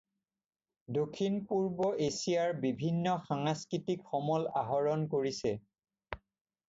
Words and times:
দক্ষিণ-পূৰ্ব-এছিয়াৰ 0.95 2.55
বিভিন্ন 2.65 3.13
সাংস্কৃতিক 3.29 4.09
সমল 4.15 4.51
আহৰণ 4.63 5.05
কৰিছে। 5.17 5.53